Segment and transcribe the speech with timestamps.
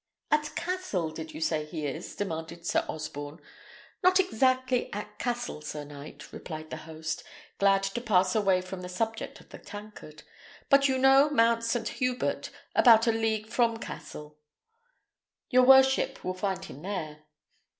[0.31, 3.39] "At Cassel did you say he is?" demanded Sir Osborne.
[4.01, 7.23] "Not exactly at Cassel, sir knight," replied the host,
[7.59, 10.23] glad to pass away from the subject of the tankard;
[10.71, 11.87] "but you know Mount St.
[11.87, 14.39] Hubert, about a league from Cassel.
[15.51, 17.19] Your worship will find him there."